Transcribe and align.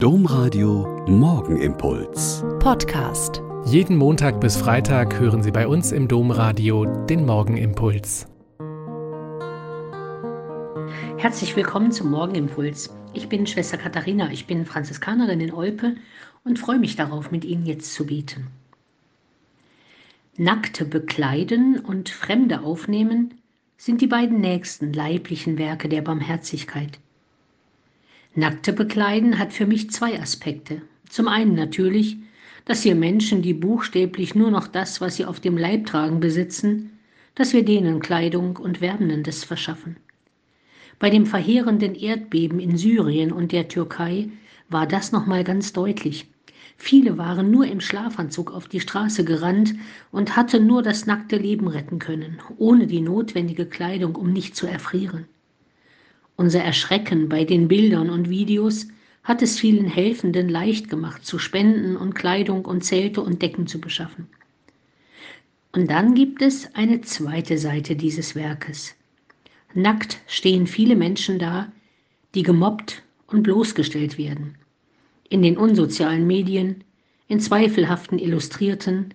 Domradio 0.00 1.04
Morgenimpuls. 1.08 2.44
Podcast. 2.60 3.42
Jeden 3.64 3.96
Montag 3.96 4.40
bis 4.40 4.56
Freitag 4.56 5.18
hören 5.18 5.42
Sie 5.42 5.50
bei 5.50 5.66
uns 5.66 5.90
im 5.90 6.06
Domradio 6.06 6.84
den 6.84 7.26
Morgenimpuls. 7.26 8.28
Herzlich 11.16 11.56
willkommen 11.56 11.90
zum 11.90 12.12
Morgenimpuls. 12.12 12.94
Ich 13.12 13.28
bin 13.28 13.44
Schwester 13.44 13.76
Katharina, 13.76 14.30
ich 14.30 14.46
bin 14.46 14.66
Franziskanerin 14.66 15.40
in 15.40 15.52
Olpe 15.52 15.96
und 16.44 16.60
freue 16.60 16.78
mich 16.78 16.94
darauf, 16.94 17.32
mit 17.32 17.44
Ihnen 17.44 17.66
jetzt 17.66 17.92
zu 17.92 18.06
beten. 18.06 18.46
Nackte 20.36 20.84
bekleiden 20.84 21.80
und 21.80 22.08
Fremde 22.08 22.60
aufnehmen 22.60 23.34
sind 23.76 24.00
die 24.00 24.06
beiden 24.06 24.40
nächsten 24.40 24.92
leiblichen 24.92 25.58
Werke 25.58 25.88
der 25.88 26.02
Barmherzigkeit. 26.02 27.00
Nackte 28.38 28.72
bekleiden 28.72 29.40
hat 29.40 29.52
für 29.52 29.66
mich 29.66 29.90
zwei 29.90 30.20
Aspekte. 30.20 30.82
Zum 31.08 31.26
einen 31.26 31.56
natürlich, 31.56 32.18
dass 32.66 32.84
wir 32.84 32.94
Menschen, 32.94 33.42
die 33.42 33.52
buchstäblich 33.52 34.36
nur 34.36 34.52
noch 34.52 34.68
das, 34.68 35.00
was 35.00 35.16
sie 35.16 35.24
auf 35.24 35.40
dem 35.40 35.58
Leib 35.58 35.86
tragen, 35.86 36.20
besitzen, 36.20 37.00
dass 37.34 37.52
wir 37.52 37.64
denen 37.64 37.98
Kleidung 37.98 38.56
und 38.56 38.80
Wärmendes 38.80 39.42
verschaffen. 39.42 39.96
Bei 41.00 41.10
dem 41.10 41.26
verheerenden 41.26 41.96
Erdbeben 41.96 42.60
in 42.60 42.76
Syrien 42.76 43.32
und 43.32 43.50
der 43.50 43.66
Türkei 43.66 44.28
war 44.68 44.86
das 44.86 45.10
nochmal 45.10 45.42
ganz 45.42 45.72
deutlich. 45.72 46.28
Viele 46.76 47.18
waren 47.18 47.50
nur 47.50 47.66
im 47.66 47.80
Schlafanzug 47.80 48.52
auf 48.52 48.68
die 48.68 48.78
Straße 48.78 49.24
gerannt 49.24 49.74
und 50.12 50.36
hatten 50.36 50.64
nur 50.64 50.84
das 50.84 51.06
nackte 51.06 51.38
Leben 51.38 51.66
retten 51.66 51.98
können, 51.98 52.38
ohne 52.56 52.86
die 52.86 53.00
notwendige 53.00 53.66
Kleidung, 53.66 54.14
um 54.14 54.32
nicht 54.32 54.54
zu 54.54 54.68
erfrieren. 54.68 55.26
Unser 56.40 56.62
Erschrecken 56.62 57.28
bei 57.28 57.42
den 57.42 57.66
Bildern 57.66 58.10
und 58.10 58.30
Videos 58.30 58.86
hat 59.24 59.42
es 59.42 59.58
vielen 59.58 59.86
Helfenden 59.86 60.48
leicht 60.48 60.88
gemacht, 60.88 61.26
zu 61.26 61.36
spenden 61.36 61.96
und 61.96 62.14
Kleidung 62.14 62.64
und 62.64 62.84
Zelte 62.84 63.22
und 63.22 63.42
Decken 63.42 63.66
zu 63.66 63.80
beschaffen. 63.80 64.28
Und 65.72 65.90
dann 65.90 66.14
gibt 66.14 66.40
es 66.40 66.72
eine 66.76 67.00
zweite 67.00 67.58
Seite 67.58 67.96
dieses 67.96 68.36
Werkes. 68.36 68.94
Nackt 69.74 70.20
stehen 70.28 70.68
viele 70.68 70.94
Menschen 70.94 71.40
da, 71.40 71.72
die 72.36 72.44
gemobbt 72.44 73.02
und 73.26 73.42
bloßgestellt 73.42 74.16
werden. 74.16 74.54
In 75.28 75.42
den 75.42 75.58
unsozialen 75.58 76.24
Medien, 76.24 76.84
in 77.26 77.40
zweifelhaften 77.40 78.20
Illustrierten, 78.20 79.12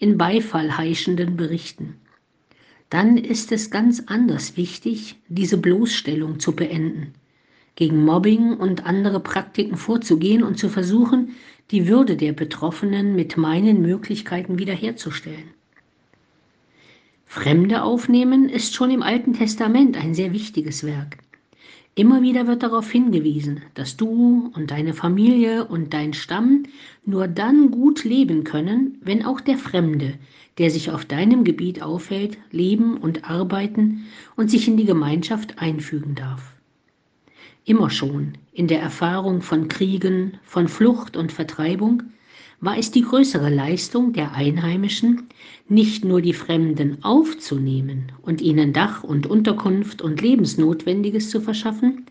in 0.00 0.18
Beifall 0.18 0.76
heischenden 0.76 1.36
Berichten 1.36 2.00
dann 2.94 3.16
ist 3.16 3.50
es 3.50 3.72
ganz 3.72 4.04
anders 4.06 4.56
wichtig, 4.56 5.16
diese 5.26 5.58
Bloßstellung 5.58 6.38
zu 6.38 6.52
beenden, 6.52 7.12
gegen 7.74 8.04
Mobbing 8.04 8.52
und 8.56 8.86
andere 8.86 9.18
Praktiken 9.18 9.76
vorzugehen 9.76 10.44
und 10.44 10.60
zu 10.60 10.68
versuchen, 10.68 11.30
die 11.72 11.88
Würde 11.88 12.16
der 12.16 12.32
Betroffenen 12.32 13.16
mit 13.16 13.36
meinen 13.36 13.82
Möglichkeiten 13.82 14.60
wiederherzustellen. 14.60 15.50
Fremde 17.26 17.82
aufnehmen 17.82 18.48
ist 18.48 18.76
schon 18.76 18.92
im 18.92 19.02
Alten 19.02 19.32
Testament 19.32 19.96
ein 19.96 20.14
sehr 20.14 20.32
wichtiges 20.32 20.84
Werk. 20.84 21.18
Immer 21.96 22.22
wieder 22.22 22.48
wird 22.48 22.64
darauf 22.64 22.90
hingewiesen, 22.90 23.62
dass 23.74 23.96
du 23.96 24.50
und 24.54 24.72
deine 24.72 24.94
Familie 24.94 25.64
und 25.64 25.94
dein 25.94 26.12
Stamm 26.12 26.64
nur 27.04 27.28
dann 27.28 27.70
gut 27.70 28.02
leben 28.02 28.42
können, 28.42 28.98
wenn 29.00 29.24
auch 29.24 29.40
der 29.40 29.58
Fremde, 29.58 30.14
der 30.58 30.70
sich 30.70 30.90
auf 30.90 31.04
deinem 31.04 31.44
Gebiet 31.44 31.82
aufhält, 31.82 32.36
leben 32.50 32.96
und 32.96 33.30
arbeiten 33.30 34.06
und 34.34 34.50
sich 34.50 34.66
in 34.66 34.76
die 34.76 34.86
Gemeinschaft 34.86 35.60
einfügen 35.60 36.16
darf. 36.16 36.52
Immer 37.64 37.90
schon 37.90 38.38
in 38.52 38.66
der 38.66 38.80
Erfahrung 38.80 39.40
von 39.40 39.68
Kriegen, 39.68 40.38
von 40.42 40.66
Flucht 40.66 41.16
und 41.16 41.30
Vertreibung 41.30 42.02
war 42.60 42.78
es 42.78 42.90
die 42.90 43.02
größere 43.02 43.50
Leistung 43.50 44.12
der 44.12 44.32
Einheimischen, 44.32 45.28
nicht 45.68 46.04
nur 46.04 46.20
die 46.20 46.32
Fremden 46.32 47.02
aufzunehmen 47.02 48.12
und 48.22 48.40
ihnen 48.40 48.72
Dach 48.72 49.02
und 49.04 49.26
Unterkunft 49.26 50.02
und 50.02 50.20
Lebensnotwendiges 50.20 51.30
zu 51.30 51.40
verschaffen, 51.40 52.06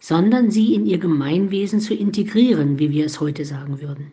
sondern 0.00 0.50
sie 0.50 0.74
in 0.74 0.86
ihr 0.86 0.98
Gemeinwesen 0.98 1.80
zu 1.80 1.94
integrieren, 1.94 2.78
wie 2.78 2.90
wir 2.90 3.06
es 3.06 3.20
heute 3.20 3.44
sagen 3.44 3.80
würden. 3.80 4.12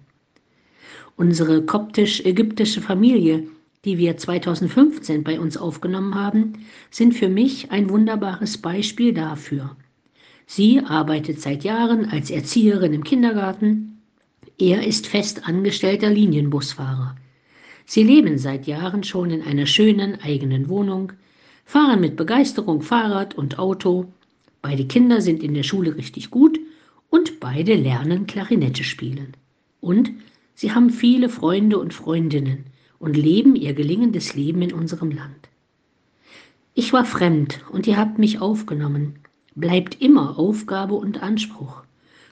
Unsere 1.16 1.66
koptisch-ägyptische 1.66 2.82
Familie, 2.82 3.48
die 3.86 3.98
wir 3.98 4.16
2015 4.16 5.24
bei 5.24 5.40
uns 5.40 5.58
aufgenommen 5.58 6.16
haben, 6.16 6.53
sind 6.92 7.14
für 7.14 7.30
mich 7.30 7.72
ein 7.72 7.90
wunderbares 7.90 8.58
Beispiel 8.58 9.14
dafür. 9.14 9.76
Sie 10.46 10.80
arbeitet 10.80 11.42
seit 11.42 11.64
Jahren 11.64 12.06
als 12.06 12.32
Erzieherin 12.32 12.94
im 12.94 13.03
Kindergarten, 13.03 13.99
er 14.59 14.86
ist 14.86 15.08
fest 15.08 15.47
angestellter 15.47 16.09
Linienbusfahrer. 16.09 17.16
Sie 17.86 18.03
leben 18.03 18.38
seit 18.38 18.68
Jahren 18.68 19.03
schon 19.03 19.31
in 19.31 19.42
einer 19.42 19.66
schönen 19.66 20.22
eigenen 20.22 20.68
Wohnung, 20.68 21.14
fahren 21.66 22.02
mit 22.02 22.18
Begeisterung 22.18 22.81
Fahrrad 22.81 23.36
und 23.36 23.58
Auto. 23.58 24.12
Beide 24.62 24.86
Kinder 24.86 25.22
sind 25.22 25.42
in 25.42 25.53
der 25.53 25.64
Schule 25.64 25.96
richtig 25.96 26.30
gut 26.30 26.59
und 27.09 27.40
beide 27.40 27.74
lernen 27.75 28.28
Klarinette 28.28 28.84
spielen. 28.84 29.38
Und 29.80 30.12
sie 30.56 30.74
haben 30.74 30.90
viele 30.90 31.30
Freunde 31.30 31.80
und 31.80 31.94
Freundinnen 31.94 32.66
und 33.00 33.16
leben 33.16 33.56
ihr 33.56 33.74
gelingendes 33.74 34.36
Leben 34.36 34.62
in 34.62 34.74
unserem 34.74 35.12
Land. 35.12 35.47
Ich 36.74 36.91
war 36.91 37.06
fremd 37.06 37.62
und 37.72 37.88
ihr 37.88 37.97
habt 37.97 38.20
mich 38.20 38.41
aufgenommen. 38.41 39.16
Bleibt 39.56 40.02
immer 40.02 40.38
Aufgabe 40.38 40.96
und 40.96 41.24
Anspruch. 41.24 41.84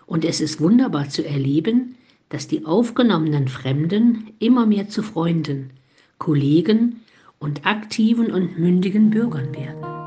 Und 0.06 0.24
es 0.24 0.42
ist 0.42 0.62
wunderbar 0.62 1.10
zu 1.10 1.26
erleben, 1.26 1.97
dass 2.30 2.48
die 2.48 2.66
aufgenommenen 2.66 3.48
Fremden 3.48 4.32
immer 4.40 4.66
mehr 4.66 4.90
zu 4.90 5.04
Freunden, 5.04 5.72
Kollegen 6.18 7.02
und 7.40 7.66
aktiven 7.66 8.32
und 8.32 8.60
mündigen 8.60 9.10
Bürgern 9.10 9.54
werden. 9.56 9.98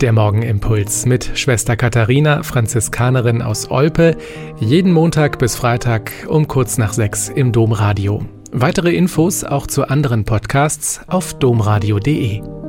Der 0.00 0.12
Morgenimpuls 0.12 1.06
mit 1.06 1.30
Schwester 1.38 1.76
Katharina, 1.76 2.42
Franziskanerin 2.42 3.40
aus 3.40 3.70
Olpe, 3.70 4.18
jeden 4.60 4.92
Montag 4.92 5.38
bis 5.38 5.56
Freitag 5.56 6.12
um 6.28 6.46
kurz 6.46 6.76
nach 6.76 6.92
sechs 6.92 7.30
im 7.30 7.52
Domradio. 7.52 8.22
Weitere 8.52 8.94
Infos 8.94 9.44
auch 9.44 9.66
zu 9.66 9.88
anderen 9.88 10.24
Podcasts 10.24 11.00
auf 11.08 11.32
domradio.de. 11.38 12.63